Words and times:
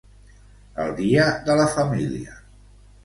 El 0.85 0.89
dia 1.01 1.27
de 1.49 1.59
la 1.63 1.67
família. 1.77 2.37